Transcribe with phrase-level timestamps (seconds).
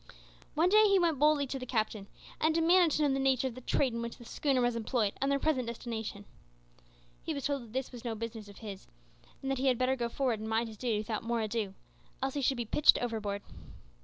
[0.55, 2.07] One day he went boldly to the captain
[2.39, 5.13] and demanded to know the nature of the trade in which the schooner was employed
[5.21, 6.25] and their present destination.
[7.21, 8.87] He was told that that was no business of his,
[9.43, 11.75] that he had better go forward and mind his duty without more ado,
[12.19, 13.43] else he should be pitched overboard.